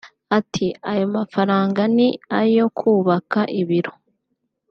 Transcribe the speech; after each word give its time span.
Ati 0.37 0.67
“Ayo 0.91 1.05
mafaranga 1.17 1.81
ni 1.95 2.09
ayo 2.39 2.65
kubaka 2.77 3.39
ibiro 3.61 3.93